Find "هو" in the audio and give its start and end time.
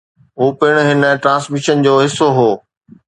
0.37-0.45, 2.37-2.49